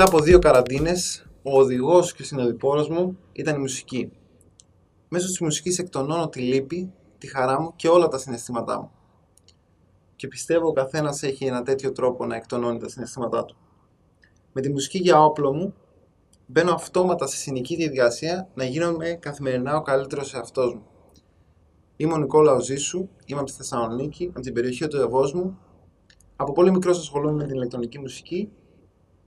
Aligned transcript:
Μετά 0.00 0.10
από 0.10 0.22
δύο 0.22 0.38
καραντίνες, 0.38 1.26
ο 1.42 1.58
οδηγός 1.58 2.14
και 2.14 2.22
ο 2.22 2.24
συνοδοιπόρος 2.24 2.88
μου 2.88 3.18
ήταν 3.32 3.54
η 3.54 3.58
μουσική. 3.58 4.12
Μέσω 5.08 5.26
της 5.26 5.40
μουσικής 5.40 5.78
εκτονώνω 5.78 6.28
τη 6.28 6.40
λύπη, 6.40 6.92
τη 7.18 7.26
χαρά 7.26 7.60
μου 7.60 7.72
και 7.76 7.88
όλα 7.88 8.08
τα 8.08 8.18
συναισθήματά 8.18 8.80
μου. 8.80 8.90
Και 10.16 10.28
πιστεύω 10.28 10.68
ο 10.68 10.72
καθένας 10.72 11.22
έχει 11.22 11.44
ένα 11.44 11.62
τέτοιο 11.62 11.92
τρόπο 11.92 12.26
να 12.26 12.36
εκτονώνει 12.36 12.78
τα 12.78 12.88
συναισθήματά 12.88 13.44
του. 13.44 13.56
Με 14.52 14.60
τη 14.60 14.70
μουσική 14.70 14.98
για 14.98 15.24
όπλο 15.24 15.52
μου, 15.52 15.74
μπαίνω 16.46 16.72
αυτόματα 16.72 17.26
σε 17.26 17.36
συνική 17.36 17.76
διαδικασία 17.76 18.48
να 18.54 18.64
γίνομαι 18.64 19.12
καθημερινά 19.12 19.76
ο 19.76 19.82
καλύτερος 19.82 20.34
εαυτός 20.34 20.74
μου. 20.74 20.86
Είμαι 21.96 22.12
ο 22.12 22.16
Νικόλα 22.16 22.52
Οζήσου, 22.52 23.08
είμαι 23.24 23.40
από 23.40 23.48
τη 23.48 23.56
Θεσσαλονίκη, 23.56 24.26
από 24.30 24.40
την 24.40 24.52
περιοχή 24.52 24.86
του 24.86 24.96
Ευόσμου. 24.96 25.58
Από 26.36 26.52
πολύ 26.52 26.70
μικρός 26.70 26.98
ασχολούμαι 26.98 27.32
με 27.32 27.44
την 27.44 27.54
ηλεκτρονική 27.54 27.98
μουσική 27.98 28.50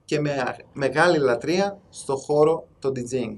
και 0.05 0.19
με 0.19 0.55
μεγάλη 0.73 1.17
λατρεία 1.17 1.79
στο 1.89 2.15
χώρο 2.15 2.67
το 2.79 2.91
DJing. 2.95 3.35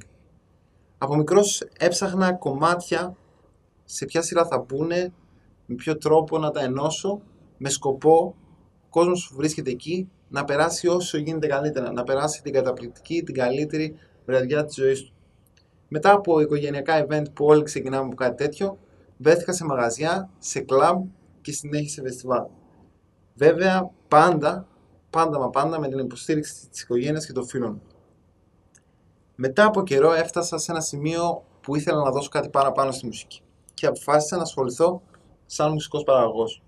Από 0.97 1.15
μικρός 1.15 1.63
έψαχνα 1.77 2.33
κομμάτια 2.33 3.15
σε 3.85 4.05
ποια 4.05 4.21
σειρά 4.21 4.45
θα 4.45 4.59
μπουν, 4.59 4.91
με 5.65 5.75
ποιο 5.75 5.97
τρόπο 5.97 6.37
να 6.37 6.51
τα 6.51 6.61
ενώσω, 6.61 7.21
με 7.57 7.69
σκοπό 7.69 8.35
ο 8.83 8.87
κόσμος 8.89 9.27
που 9.27 9.35
βρίσκεται 9.35 9.69
εκεί 9.69 10.09
να 10.29 10.43
περάσει 10.43 10.87
όσο 10.87 11.17
γίνεται 11.17 11.47
καλύτερα, 11.47 11.91
να 11.91 12.03
περάσει 12.03 12.41
την 12.41 12.53
καταπληκτική, 12.53 13.23
την 13.23 13.33
καλύτερη 13.33 13.95
βραδιά 14.25 14.65
της 14.65 14.75
ζωής 14.75 15.03
του. 15.03 15.13
Μετά 15.87 16.11
από 16.11 16.39
οικογενειακά 16.39 17.05
event 17.05 17.25
που 17.33 17.45
όλοι 17.45 17.63
ξεκινάμε 17.63 18.05
από 18.05 18.15
κάτι 18.15 18.35
τέτοιο, 18.35 18.77
βρέθηκα 19.17 19.53
σε 19.53 19.65
μαγαζιά, 19.65 20.29
σε 20.39 20.59
κλαμπ 20.59 21.05
και 21.41 21.51
συνέχισε 21.51 21.93
σε 21.93 22.01
φεστιβάλ. 22.01 22.45
Βέβαια, 23.35 23.89
πάντα 24.07 24.67
πάντα 25.13 25.39
μα 25.39 25.49
πάντα 25.49 25.79
με 25.79 25.87
την 25.87 25.99
υποστήριξη 25.99 26.69
της 26.69 26.81
οικογένειας 26.81 27.25
και 27.25 27.31
των 27.31 27.47
φίλων. 27.47 27.81
Μετά 29.35 29.65
από 29.65 29.83
καιρό 29.83 30.13
έφτασα 30.13 30.57
σε 30.57 30.71
ένα 30.71 30.81
σημείο 30.81 31.43
που 31.61 31.75
ήθελα 31.75 32.03
να 32.03 32.11
δώσω 32.11 32.29
κάτι 32.29 32.49
παραπάνω 32.49 32.91
στη 32.91 33.05
μουσική 33.05 33.41
και 33.73 33.85
αποφάσισα 33.85 34.35
να 34.35 34.41
ασχοληθώ 34.41 35.01
σαν 35.45 35.71
μουσικός 35.71 36.03
παραγωγός. 36.03 36.61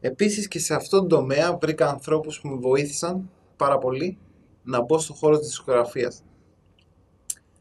Επίσης 0.00 0.48
και 0.48 0.58
σε 0.58 0.74
αυτόν 0.74 1.00
τον 1.00 1.08
τομέα 1.08 1.56
βρήκα 1.56 1.88
ανθρώπους 1.88 2.40
που 2.40 2.48
με 2.48 2.56
βοήθησαν 2.56 3.30
πάρα 3.56 3.78
πολύ 3.78 4.18
να 4.62 4.80
μπω 4.80 4.98
στο 4.98 5.12
χώρο 5.12 5.38
της 5.38 5.46
δισκογραφίας. 5.46 6.22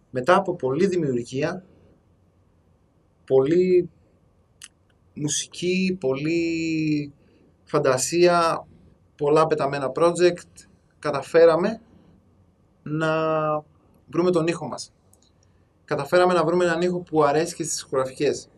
Μετά 0.10 0.36
από 0.36 0.56
πολλή 0.56 0.88
δημιουργία, 0.88 1.66
πολλή 3.26 3.90
μουσική, 5.14 5.98
πολλή 6.00 7.14
φαντασία, 7.64 8.68
πολλά 9.18 9.48
πεταμένα 9.48 9.92
project, 9.96 10.68
καταφέραμε 11.00 11.82
να 12.84 13.10
βρούμε 14.08 14.32
τον 14.32 14.48
ήχο 14.48 14.68
μας. 14.68 14.94
Καταφέραμε 15.86 16.34
να 16.34 16.46
βρούμε 16.46 16.66
έναν 16.66 16.82
ήχο 16.82 17.00
που 17.00 17.24
αρέσει 17.24 17.56
και 17.56 17.64
στις 17.64 17.76
δισκογραφικές. 17.76 18.50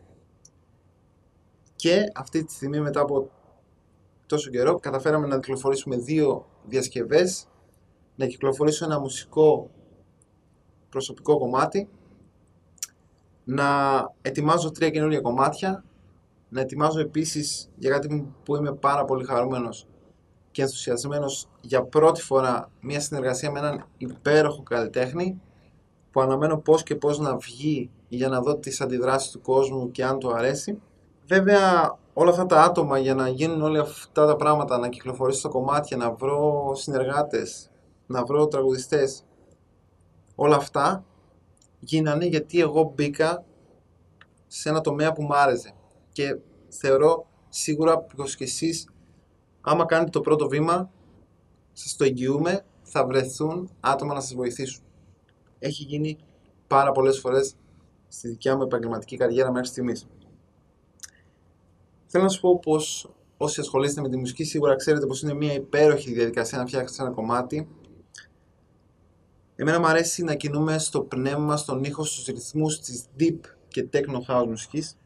Και 1.76 2.04
αυτή 2.16 2.44
τη 2.44 2.54
στιγμή 2.54 2.80
μετά 2.80 3.02
από 3.02 3.30
τόσο 4.26 4.50
καιρό 4.50 4.80
καταφέραμε 4.80 5.28
να 5.28 5.40
κυκλοφορήσουμε 5.40 5.96
δύο 5.96 6.46
διασκευές, 6.66 7.48
να 8.16 8.26
κυκλοφορήσω 8.26 8.86
ένα 8.86 9.00
μουσικό 9.00 9.70
προσωπικό 10.90 11.38
κομμάτι, 11.38 11.90
να 13.44 13.66
ετοιμάζω 14.22 14.72
τρία 14.72 14.90
καινούργια 14.90 15.22
κομμάτια, 15.22 15.84
να 16.50 16.62
ετοιμάζω 16.62 17.00
επίσης 17.00 17.70
για 17.76 17.90
κάτι 17.90 18.34
που 18.44 18.56
είμαι 18.56 18.74
πάρα 18.74 19.06
πολύ 19.06 19.26
χαρούμενος 19.26 19.88
και 20.58 20.64
ενθουσιασμένος 20.64 21.48
για 21.62 21.84
πρώτη 21.84 22.22
φορά 22.22 22.72
μια 22.82 23.00
συνεργασία 23.00 23.52
με 23.52 23.60
έναν 23.60 23.86
υπέροχο 23.98 24.64
καλλιτέχνη 24.64 25.42
που 26.12 26.22
αναμένω 26.22 26.58
πώς 26.58 26.84
και 26.84 26.96
πώς 26.96 27.20
να 27.20 27.38
βγει 27.38 27.90
για 28.08 28.28
να 28.28 28.42
δω 28.42 28.56
τις 28.56 28.82
αντιδράσεις 28.82 29.32
του 29.32 29.42
κόσμου 29.42 29.92
και 29.92 30.06
αν 30.06 30.20
του 30.20 30.36
αρέσει. 30.36 30.82
Βέβαια 31.28 31.98
όλα 32.14 32.30
αυτά 32.30 32.46
τα 32.46 32.64
άτομα 32.64 32.98
για 32.98 33.16
να 33.16 33.30
γίνουν 33.30 33.62
όλα 33.62 33.82
αυτά 33.82 34.26
τα 34.26 34.36
πράγματα, 34.36 34.78
να 34.78 34.90
κυκλοφορήσω 34.90 35.42
τα 35.42 35.50
κομμάτια, 35.50 35.98
να 35.98 36.12
βρω 36.12 36.72
συνεργάτες, 36.76 37.70
να 38.08 38.24
βρω 38.24 38.48
τραγουδιστές, 38.48 39.24
όλα 40.36 40.56
αυτά 40.56 41.06
γίνανε 41.80 42.26
γιατί 42.26 42.60
εγώ 42.60 42.92
μπήκα 42.96 43.44
σε 44.48 44.70
ένα 44.70 44.82
τομέα 44.82 45.14
που 45.14 45.22
μου 45.22 45.36
άρεσε 45.36 45.74
και 46.12 46.38
θεωρώ 46.70 47.28
σίγουρα 47.50 48.00
πως 48.00 48.36
και 48.36 48.44
εσείς 48.44 48.88
άμα 49.70 49.86
κάνετε 49.86 50.10
το 50.10 50.22
πρώτο 50.22 50.48
βήμα, 50.48 50.92
σας 51.74 51.96
το 51.96 52.04
εγγυούμε, 52.04 52.66
θα 52.82 53.06
βρεθούν 53.06 53.70
άτομα 53.80 54.14
να 54.14 54.20
σας 54.20 54.34
βοηθήσουν. 54.34 54.84
Έχει 55.60 55.84
γίνει 55.84 56.18
πάρα 56.68 56.92
πολλές 56.92 57.20
φορές 57.20 57.56
στη 58.08 58.28
δικιά 58.28 58.56
μου 58.56 58.62
επαγγελματική 58.62 59.18
καριέρα 59.18 59.52
μέχρι 59.52 59.68
στιγμής. 59.68 60.08
Θέλω 62.06 62.24
να 62.24 62.30
σου 62.30 62.42
πω 62.42 62.60
πως 62.60 63.10
όσοι 63.38 63.60
ασχολείστε 63.60 64.02
με 64.02 64.10
τη 64.10 64.18
μουσική 64.18 64.44
σίγουρα 64.44 64.76
ξέρετε 64.76 65.06
πως 65.06 65.22
είναι 65.22 65.34
μια 65.34 65.54
υπέροχη 65.54 66.14
διαδικασία 66.14 66.58
να 66.58 66.66
φτιάξετε 66.66 67.04
ένα 67.04 67.12
κομμάτι. 67.12 67.68
Εμένα 69.56 69.80
μου 69.80 69.88
αρέσει 69.88 70.24
να 70.24 70.36
κινούμε 70.36 70.78
στο 70.78 71.02
πνεύμα, 71.02 71.58
στον 71.58 71.84
ήχο, 71.84 72.04
στους 72.04 72.26
ρυθμούς 72.26 72.80
της 72.80 73.06
deep 73.20 73.40
και 73.68 73.88
techno 73.94 74.20
house 74.28 74.48
μουσικής. 74.48 74.98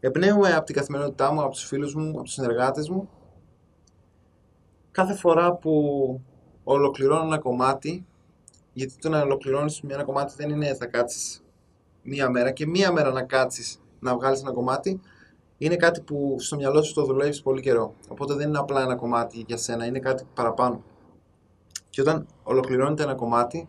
Εμπνέομαι 0.00 0.54
από 0.54 0.66
την 0.66 0.74
καθημερινότητά 0.74 1.32
μου, 1.32 1.42
από 1.42 1.50
τους 1.50 1.64
φίλους 1.64 1.94
μου, 1.94 2.10
από 2.10 2.22
τους 2.22 2.32
συνεργάτες 2.32 2.88
μου 2.88 3.08
κάθε 4.92 5.14
φορά 5.14 5.54
που 5.54 5.72
ολοκληρώνω 6.64 7.24
ένα 7.24 7.38
κομμάτι, 7.38 8.06
γιατί 8.72 8.94
το 8.98 9.08
να 9.08 9.20
ολοκληρώνεις 9.20 9.82
ένα 9.88 10.04
κομμάτι 10.04 10.34
δεν 10.36 10.50
είναι 10.50 10.74
θα 10.74 10.86
κάτσεις 10.86 11.42
μία 12.02 12.30
μέρα 12.30 12.50
και 12.50 12.66
μία 12.66 12.92
μέρα 12.92 13.10
να 13.10 13.22
κάτσεις 13.22 13.80
να 14.00 14.14
βγάλεις 14.14 14.40
ένα 14.40 14.52
κομμάτι, 14.52 15.00
είναι 15.58 15.76
κάτι 15.76 16.00
που 16.00 16.36
στο 16.38 16.56
μυαλό 16.56 16.82
σου 16.82 16.94
το 16.94 17.04
δουλεύεις 17.04 17.42
πολύ 17.42 17.60
καιρό. 17.60 17.94
Οπότε 18.08 18.34
δεν 18.34 18.48
είναι 18.48 18.58
απλά 18.58 18.82
ένα 18.82 18.94
κομμάτι 18.94 19.44
για 19.46 19.56
σένα, 19.56 19.86
είναι 19.86 19.98
κάτι 19.98 20.24
παραπάνω. 20.34 20.82
Και 21.90 22.00
όταν 22.00 22.26
ολοκληρώνεται 22.42 23.02
ένα 23.02 23.14
κομμάτι 23.14 23.68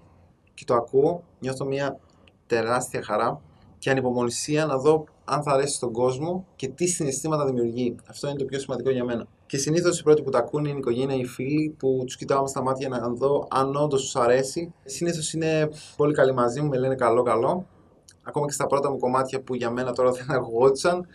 και 0.54 0.64
το 0.66 0.74
ακούω, 0.74 1.24
νιώθω 1.40 1.66
μια 1.66 2.00
τεράστια 2.48 3.04
χαρά 3.04 3.42
και 3.78 3.90
ανυπομονησία 3.90 4.66
να 4.66 4.78
δω 4.78 5.04
αν 5.26 5.44
θα 5.44 5.52
αρέσει 5.52 5.76
στον 5.76 5.92
κόσμο 5.92 6.46
και 6.56 6.68
τι 6.68 6.88
συναισθήματα 6.88 7.46
δημιουργεί. 7.46 7.96
Αυτό 8.10 8.28
είναι 8.28 8.38
το 8.38 8.46
πιο 8.46 8.60
σημαντικό 8.60 8.90
για 8.90 9.04
μένα. 9.04 9.28
Και 9.53 9.59
συνήθως 9.59 10.00
οι 10.00 10.03
πρώτοι 10.03 10.22
που 10.22 10.30
τα 10.30 10.38
ακούνε 10.38 10.69
είναι 10.69 10.78
η 10.78 10.80
οικογένεια, 10.80 11.16
οι 11.16 11.25
φίλοι 11.25 11.75
που 11.80 12.03
τους 12.06 12.16
κοιτάω 12.16 12.47
στα 12.47 12.62
μάτια 12.62 12.90
να 12.90 13.09
δω 13.09 13.47
αν 13.50 13.75
όντως 13.75 14.02
τους 14.02 14.16
αρέσει. 14.16 14.74
Συνήθως 14.86 15.34
είναι 15.34 15.69
πολύ 15.96 16.14
καλοί 16.14 16.34
μαζί 16.34 16.62
μου, 16.62 16.69
με 16.69 16.78
λένε 16.78 16.96
καλό, 16.96 17.24
καλό. 17.24 17.68
Ακόμα 18.24 18.46
και 18.46 18.52
στα 18.52 18.68
πρώτα 18.68 18.92
μου 18.92 18.97
κομμάτια 18.97 19.42
που 19.42 19.56
για 19.56 19.69
μένα 19.69 19.94
τώρα 19.94 20.12
δεν 20.18 20.31
ακουγόντουσαν, 20.31 21.08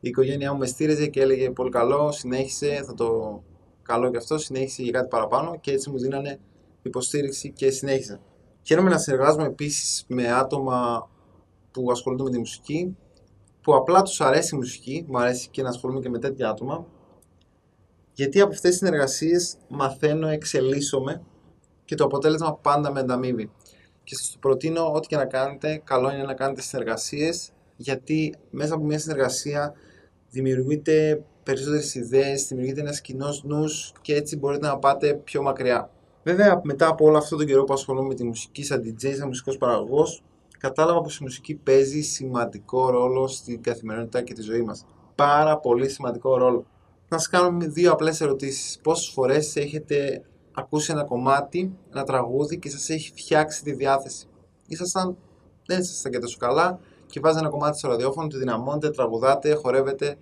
η 0.00 0.08
οικογένειά 0.08 0.52
μου 0.52 0.58
με 0.58 0.66
στήριζε 0.66 1.06
και 1.06 1.20
έλεγε 1.20 1.50
πολύ 1.50 1.70
καλό, 1.70 2.12
συνέχισε, 2.12 2.82
θα 2.86 2.94
το 2.94 3.42
καλό 3.82 4.10
και 4.10 4.16
αυτό, 4.16 4.38
συνέχισε 4.38 4.82
για 4.82 4.92
κάτι 4.92 5.08
παραπάνω 5.08 5.58
και 5.60 5.72
έτσι 5.72 5.90
μου 5.90 5.98
δίνανε 5.98 6.38
υποστήριξη 6.82 7.50
και 7.50 7.70
συνέχισε. 7.70 8.20
Χαίρομαι 8.62 8.90
να 8.90 8.98
συνεργάζομαι 8.98 9.46
επίσης 9.46 10.04
με 10.08 10.32
άτομα 10.32 11.08
που 11.70 11.90
ασχολούνται 11.90 12.22
με 12.22 12.30
τη 12.30 12.38
μουσική, 12.38 12.96
που 13.60 13.74
απλά 13.74 14.02
τους 14.02 14.20
αρέσει 14.20 14.54
η 14.54 14.58
μουσική, 14.58 15.04
μου 15.08 15.18
αρέσει 15.18 15.48
και 15.48 15.62
να 15.62 15.68
ασχολούμαι 15.68 16.00
και 16.00 16.08
με 16.08 16.18
τέτοια 16.18 16.48
άτομα, 16.50 16.86
γιατί 18.12 18.40
από 18.40 18.52
αυτές 18.52 18.70
τις 18.70 18.78
συνεργασίες 18.78 19.56
μαθαίνω, 19.68 20.28
εξελίσσομαι 20.28 21.22
και 21.84 21.94
το 21.94 22.04
αποτέλεσμα 22.04 22.54
πάντα 22.54 22.92
με 22.92 23.00
ανταμείβει. 23.00 23.50
Και 24.04 24.14
σας 24.14 24.30
το 24.32 24.38
προτείνω 24.40 24.92
ό,τι 24.92 25.06
και 25.08 25.16
να 25.16 25.24
κάνετε, 25.24 25.80
καλό 25.84 26.12
είναι 26.12 26.22
να 26.22 26.34
κάνετε 26.34 26.60
συνεργασίες, 26.60 27.52
γιατί 27.76 28.34
μέσα 28.50 28.74
από 28.74 28.84
μια 28.84 28.98
συνεργασία 28.98 29.74
δημιουργείται 30.30 31.24
περισσότερες 31.42 31.94
ιδέες, 31.94 32.46
δημιουργείται 32.46 32.80
ένας 32.80 33.00
κοινός 33.00 33.44
νους 33.44 33.92
και 34.00 34.14
έτσι 34.14 34.36
μπορείτε 34.36 34.66
να 34.66 34.78
πάτε 34.78 35.14
πιο 35.14 35.42
μακριά. 35.42 35.90
Βέβαια, 36.22 36.60
μετά 36.64 36.86
από 36.86 37.04
όλο 37.04 37.16
αυτό 37.16 37.36
τον 37.36 37.46
καιρό 37.46 37.64
που 37.64 37.72
ασχολούμαι 37.72 38.08
με 38.08 38.14
τη 38.14 38.24
μουσική 38.24 38.64
σαν 38.64 38.82
DJ, 38.84 39.14
σαν 39.16 39.26
μουσικός 39.26 39.56
παραγωγός, 39.56 40.22
κατάλαβα 40.58 41.00
πως 41.00 41.18
η 41.18 41.22
μουσική 41.22 41.54
παίζει 41.54 42.00
σημαντικό 42.00 42.90
ρόλο 42.90 43.26
στην 43.26 43.62
καθημερινότητα 43.62 44.22
και 44.22 44.34
τη 44.34 44.42
ζωή 44.42 44.62
μας. 44.62 44.86
Πάρα 45.14 45.58
πολύ 45.58 45.88
σημαντικό 45.88 46.36
ρόλο 46.36 46.66
να 47.12 47.18
σας 47.18 47.28
κάνω 47.28 47.56
δύο 47.60 47.92
απλές 47.92 48.20
ερωτήσεις. 48.20 48.78
Πόσες 48.82 49.12
φορές 49.12 49.56
έχετε 49.56 50.22
ακούσει 50.52 50.92
ένα 50.92 51.04
κομμάτι, 51.04 51.78
ένα 51.92 52.04
τραγούδι 52.04 52.58
και 52.58 52.70
σας 52.70 52.88
έχει 52.88 53.12
φτιάξει 53.16 53.62
τη 53.62 53.72
διάθεση; 53.72 54.26
Ήσασταν, 54.66 55.16
δεν 55.66 55.80
ήσασταν 55.80 56.12
και 56.12 56.18
τόσο 56.18 56.36
καλά 56.38 56.78
και 57.06 57.20
βάζετε 57.20 57.40
ένα 57.40 57.50
κομμάτι 57.50 57.78
στο 57.78 57.88
ραδιόφωνο, 57.88 58.28
τη 58.28 58.38
δυναμώνετε, 58.38 58.90
τραγουδάτε, 58.90 59.54
χορεύετε 59.54 60.16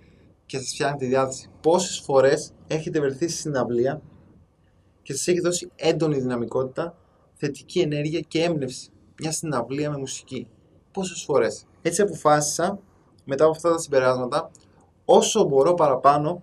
και 0.46 0.58
σας 0.58 0.68
φτιάχνει 0.68 0.98
τη 0.98 1.06
διάθεση. 1.06 1.48
Πόσες 1.60 1.98
φορές 1.98 2.52
έχετε 2.66 3.00
βρεθεί 3.00 3.28
στη 3.28 3.38
συναυλία 3.40 4.02
και 5.02 5.12
σας 5.12 5.26
έχει 5.26 5.40
δώσει 5.40 5.70
έντονη 5.76 6.18
δυναμικότητα, 6.18 6.96
θετική 7.34 7.80
ενέργεια 7.80 8.20
και 8.20 8.42
έμπνευση; 8.42 8.90
Μια 9.20 9.32
συναυλία 9.32 9.90
με 9.90 9.96
μουσική. 9.96 10.48
Πόσες 10.92 11.22
φορές; 11.22 11.66
Έτσι 11.82 12.02
αποφάσισα, 12.02 12.78
μετά 13.24 13.44
από 13.44 13.52
αυτά 13.52 13.70
τα 13.70 13.78
συμπεράσματα, 13.78 14.50
όσο 15.04 15.44
μπορώ 15.44 15.74
παραπάνω 15.74 16.42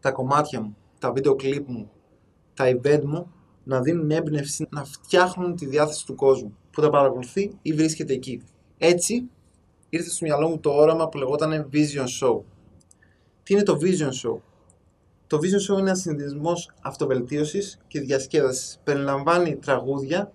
τα 0.00 0.10
κομμάτια 0.10 0.60
μου, 0.60 0.76
τα 0.98 1.12
βίντεο 1.12 1.34
κλιπ 1.34 1.68
μου, 1.68 1.90
τα 2.54 2.64
event 2.64 3.02
μου 3.04 3.32
να 3.64 3.80
δίνουν 3.80 4.10
έμπνευση 4.10 4.66
να 4.70 4.84
φτιάχνουν 4.84 5.56
τη 5.56 5.66
διάθεση 5.66 6.06
του 6.06 6.14
κόσμου 6.14 6.56
που 6.70 6.80
τα 6.80 6.90
παρακολουθεί 6.90 7.52
ή 7.62 7.72
βρίσκεται 7.72 8.12
εκεί. 8.12 8.42
Έτσι, 8.78 9.28
ήρθε 9.88 10.10
στο 10.10 10.24
μυαλό 10.24 10.48
μου 10.48 10.58
το 10.58 10.70
όραμα 10.70 11.08
που 11.08 11.18
λεγόταν 11.18 11.68
Vision 11.72 12.06
Show. 12.20 12.40
Τι 13.42 13.54
είναι 13.54 13.62
το 13.62 13.78
Vision 13.82 14.08
Show? 14.08 14.38
Το 15.26 15.38
Vision 15.38 15.72
Show 15.72 15.78
είναι 15.78 15.80
ένας 15.80 16.00
συνδυασμός 16.00 16.70
αυτοβελτίωσης 16.82 17.78
και 17.86 18.00
διασκέδασης. 18.00 18.80
Περιλαμβάνει 18.84 19.56
τραγούδια 19.56 20.32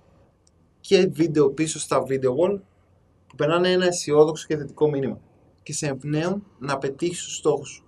και 0.79 1.07
βίντεο 1.13 1.49
πίσω 1.49 1.79
στα 1.79 2.03
video 2.07 2.29
wall 2.29 2.59
που 3.27 3.35
περνάνε 3.35 3.71
ένα 3.71 3.85
αισιόδοξο 3.85 4.47
και 4.47 4.57
θετικό 4.57 4.89
μήνυμα 4.89 5.19
και 5.63 5.73
σε 5.73 5.87
εμπνέουν 5.87 6.43
να 6.59 6.77
πετύχει 6.77 7.25
του 7.25 7.31
στόχους 7.31 7.69
σου. 7.69 7.85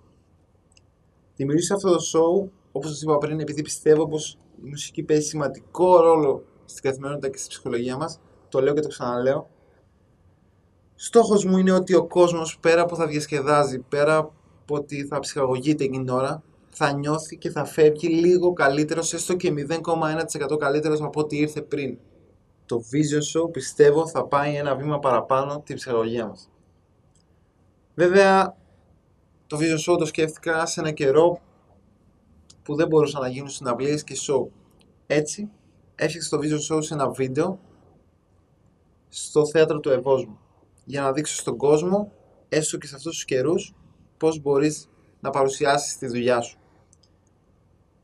Δημιουργήσα 1.36 1.74
αυτό 1.74 1.90
το 1.90 2.02
show, 2.12 2.48
όπως 2.72 2.90
σας 2.90 3.02
είπα 3.02 3.18
πριν, 3.18 3.40
επειδή 3.40 3.62
πιστεύω 3.62 4.08
πως 4.08 4.38
η 4.64 4.68
μουσική 4.68 5.02
παίζει 5.02 5.28
σημαντικό 5.28 6.00
ρόλο 6.00 6.44
στην 6.64 6.82
καθημερινότητα 6.82 7.32
και 7.32 7.38
στη 7.38 7.48
ψυχολογία 7.48 7.96
μας. 7.96 8.20
Το 8.48 8.60
λέω 8.60 8.74
και 8.74 8.80
το 8.80 8.88
ξαναλέω. 8.88 9.48
Στόχος 10.94 11.44
μου 11.44 11.58
είναι 11.58 11.72
ότι 11.72 11.94
ο 11.94 12.06
κόσμος 12.06 12.58
πέρα 12.58 12.82
από 12.82 12.96
θα 12.96 13.06
διασκεδάζει, 13.06 13.78
πέρα 13.78 14.16
από 14.16 14.34
ότι 14.68 15.06
θα 15.06 15.18
ψυχαγωγείται 15.18 15.84
εκείνη 15.84 16.04
την 16.04 16.14
ώρα, 16.14 16.42
θα 16.68 16.92
νιώθει 16.92 17.36
και 17.36 17.50
θα 17.50 17.64
φεύγει 17.64 18.08
λίγο 18.08 18.52
καλύτερο, 18.52 19.00
έστω 19.00 19.36
και 19.36 19.52
0,1% 19.52 20.56
καλύτερος 20.58 21.02
από 21.02 21.20
ό,τι 21.20 21.36
ήρθε 21.36 21.62
πριν. 21.62 21.98
Το 22.66 22.82
Vision 22.92 23.40
Show 23.40 23.52
πιστεύω 23.52 24.08
θα 24.08 24.24
πάει 24.24 24.54
ένα 24.54 24.76
βήμα 24.76 24.98
παραπάνω 24.98 25.62
την 25.64 25.76
ψυχολογία 25.76 26.26
μας. 26.26 26.50
Βέβαια, 27.94 28.56
το 29.46 29.58
Vision 29.60 29.92
Show 29.92 29.98
το 29.98 30.06
σκέφτηκα 30.06 30.66
σε 30.66 30.80
ένα 30.80 30.90
καιρό 30.90 31.40
που 32.62 32.74
δεν 32.74 32.88
μπορούσαν 32.88 33.20
να 33.20 33.28
γίνουν 33.28 33.48
συναυλίες 33.48 34.04
και 34.04 34.16
show. 34.18 34.46
Έτσι, 35.06 35.50
έφτιαξα 35.94 36.36
το 36.36 36.42
Vision 36.42 36.74
Show 36.74 36.82
σε 36.82 36.94
ένα 36.94 37.10
βίντεο 37.10 37.58
στο 39.08 39.46
θέατρο 39.46 39.80
του 39.80 39.90
Ευόσμου 39.90 40.38
για 40.84 41.02
να 41.02 41.12
δείξω 41.12 41.34
στον 41.34 41.56
κόσμο, 41.56 42.12
έστω 42.48 42.78
και 42.78 42.86
σε 42.86 42.94
αυτούς 42.94 43.12
τους 43.12 43.24
καιρούς, 43.24 43.74
πώς 44.16 44.40
μπορείς 44.40 44.88
να 45.20 45.30
παρουσιάσεις 45.30 45.98
τη 45.98 46.06
δουλειά 46.06 46.40
σου. 46.40 46.58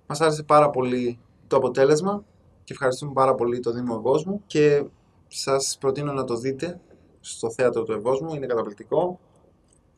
Μας 0.06 0.20
άρεσε 0.20 0.42
πάρα 0.42 0.70
πολύ 0.70 1.18
το 1.46 1.56
αποτέλεσμα 1.56 2.24
και 2.64 2.72
ευχαριστούμε 2.72 3.12
πάρα 3.12 3.34
πολύ 3.34 3.60
το 3.60 3.72
Δήμο 3.72 3.96
Ευόσμου 3.98 4.42
και 4.46 4.84
σας 5.28 5.76
προτείνω 5.80 6.12
να 6.12 6.24
το 6.24 6.36
δείτε 6.36 6.80
στο 7.20 7.50
θέατρο 7.50 7.82
του 7.82 7.92
Ευόσμου, 7.92 8.34
είναι 8.34 8.46
καταπληκτικό 8.46 9.20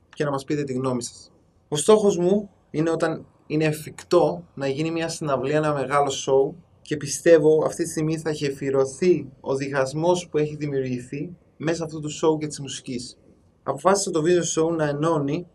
και 0.09 0.25
να 0.25 0.31
μας 0.31 0.45
πείτε 0.45 0.65
τη 0.65 0.73
γνώμη 0.73 1.03
σας. 1.03 1.34
Ο 1.75 1.77
στόχος 1.77 2.17
μου 2.17 2.51
είναι 2.71 2.91
όταν 2.91 3.27
είναι 3.47 3.65
εφικτό 3.65 4.45
να 4.55 4.69
γίνει 4.69 4.91
μια 4.91 5.09
συναυλία, 5.09 5.57
ένα 5.57 5.73
μεγάλο 5.73 6.11
σοου 6.11 6.57
και 6.83 6.97
πιστεύω 6.97 7.65
αυτή 7.67 7.85
τη 7.85 7.91
στιγμή 7.91 8.19
θα 8.19 8.31
γεφυρωθεί 8.31 9.29
ο 9.41 9.55
διχασμός 9.55 10.29
που 10.29 10.39
έχει 10.39 10.57
δημιουργηθεί 10.57 11.37
μέσα 11.57 11.85
αυτού 11.85 12.01
του 12.01 12.09
σοου 12.09 12.39
και 12.39 12.47
της 12.47 12.61
μουσικής. 12.61 13.19
Αποφάσισα 13.63 14.11
το 14.11 14.23
βίντεο 14.23 14.43
show 14.43 14.77
να 14.77 14.89
ενώνει 14.89 15.47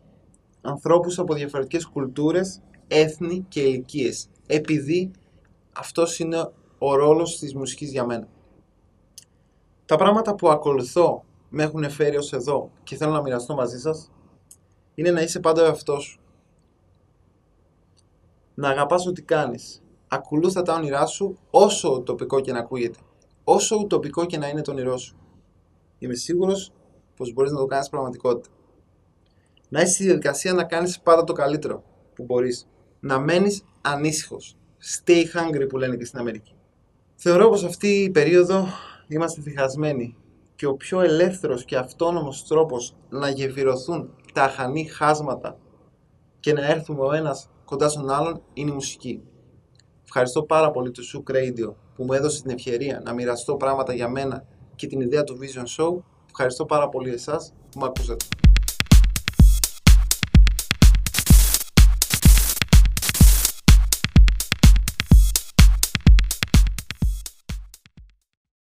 ανθρώπους 0.61 1.19
από 1.19 1.33
διαφορετικές 1.33 1.85
κουλτούρες, 1.85 2.61
έθνη 2.87 3.45
και 3.47 3.61
ηλικίες. 3.61 4.29
επειδή 4.47 5.11
αυτός 5.73 6.19
είναι 6.19 6.51
ο 6.77 6.95
ρόλος 6.95 7.39
της 7.39 7.53
μουσικής 7.55 7.91
για 7.91 8.05
μένα. 8.05 8.27
Τα 9.85 9.95
πράγματα 9.95 10.35
που 10.35 10.49
ακολουθώ 10.49 11.23
με 11.49 11.63
έχουν 11.63 11.89
φέρει 11.89 12.17
ως 12.17 12.33
εδώ 12.33 12.71
και 12.83 12.95
θέλω 12.95 13.11
να 13.11 13.21
μοιραστώ 13.21 13.55
μαζί 13.55 13.79
σας 13.79 14.11
είναι 14.99 15.11
να 15.11 15.21
είσαι 15.21 15.39
πάντα 15.39 15.65
εαυτός 15.65 16.03
σου. 16.03 16.19
Να 18.53 18.69
αγαπάς 18.69 19.07
ό,τι 19.07 19.21
κάνεις. 19.21 19.81
Ακολούθα 20.07 20.61
τα 20.61 20.73
όνειρά 20.73 21.05
σου 21.05 21.37
όσο 21.49 21.93
ουτοπικό 21.93 22.39
και 22.39 22.51
να 22.51 22.59
ακούγεται. 22.59 22.99
Όσο 23.43 23.75
ουτοπικό 23.75 24.25
και 24.25 24.37
να 24.37 24.47
είναι 24.47 24.61
το 24.61 24.71
όνειρό 24.71 24.97
σου. 24.97 25.15
Είμαι 25.99 26.13
σίγουρος 26.13 26.71
πως 27.15 27.33
μπορείς 27.33 27.51
να 27.51 27.57
το 27.57 27.65
κάνεις 27.65 27.89
πραγματικότητα. 27.89 28.49
Να 29.69 29.81
είσαι 29.81 29.93
στη 29.93 30.03
διαδικασία 30.03 30.53
να 30.53 30.63
κάνεις 30.63 30.99
πάντα 30.99 31.23
το 31.23 31.33
καλύτερο 31.33 31.83
που 32.15 32.23
μπορείς. 32.23 32.67
Να 32.99 33.19
μένεις 33.19 33.63
ανήσυχος. 33.81 34.57
Stay 34.95 35.23
hungry 35.23 35.65
που 35.69 35.77
λένε 35.77 35.95
και 35.95 36.05
στην 36.05 36.19
Αμερική. 36.19 36.55
Θεωρώ 37.15 37.49
πως 37.49 37.63
αυτή 37.63 37.87
η 37.87 38.09
περίοδο 38.09 38.65
είμαστε 39.07 39.41
διχασμένοι 39.41 40.15
και 40.55 40.65
ο 40.65 40.75
πιο 40.75 41.01
ελεύθερος 41.01 41.65
και 41.65 41.77
αυτόνομος 41.77 42.47
τρόπος 42.47 42.95
να 43.09 43.29
γεφυρωθούν 43.29 44.13
τα 44.33 44.43
αχανή 44.43 44.85
χάσματα 44.85 45.57
και 46.39 46.53
να 46.53 46.65
έρθουμε 46.65 47.01
ο 47.01 47.13
ένας 47.13 47.49
κοντά 47.65 47.89
στον 47.89 48.09
άλλον 48.09 48.41
είναι 48.53 48.71
η 48.71 48.73
μουσική. 48.73 49.21
Ευχαριστώ 50.03 50.43
πάρα 50.43 50.71
πολύ 50.71 50.91
το 50.91 51.01
Souk 51.13 51.31
Radio 51.35 51.73
που 51.95 52.03
μου 52.03 52.13
έδωσε 52.13 52.41
την 52.41 52.51
ευκαιρία 52.51 53.01
να 53.05 53.13
μοιραστώ 53.13 53.55
πράγματα 53.55 53.93
για 53.93 54.09
μένα 54.09 54.45
και 54.75 54.87
την 54.87 55.01
ιδέα 55.01 55.23
του 55.23 55.37
Vision 55.41 55.65
Show. 55.77 56.01
Ευχαριστώ 56.29 56.65
πάρα 56.65 56.89
πολύ 56.89 57.09
εσάς 57.09 57.53
που 57.71 57.79
με 57.79 57.85
ακούσατε. 57.85 58.25